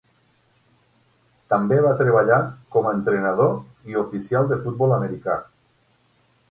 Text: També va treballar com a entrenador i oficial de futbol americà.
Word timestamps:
També 1.53 1.77
va 1.87 1.91
treballar 1.99 2.39
com 2.77 2.89
a 2.91 2.95
entrenador 3.01 3.55
i 3.93 4.01
oficial 4.05 4.53
de 4.55 4.61
futbol 4.67 4.99
americà. 5.01 5.39